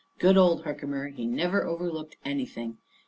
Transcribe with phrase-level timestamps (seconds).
[0.17, 2.79] Good old Herkimer, he never overlooked anything!